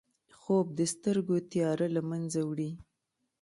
خوب 0.39 0.65
د 0.79 0.81
سترګو 0.93 1.35
تیاره 1.51 1.87
له 1.95 2.01
منځه 2.09 2.39
وړي 2.49 2.71